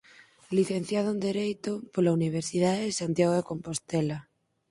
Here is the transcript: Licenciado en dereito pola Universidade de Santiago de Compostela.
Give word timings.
Licenciado 0.57 1.09
en 1.15 1.19
dereito 1.27 1.71
pola 1.93 2.15
Universidade 2.19 2.81
de 2.87 2.97
Santiago 3.01 3.33
de 3.37 3.47
Compostela. 3.49 4.17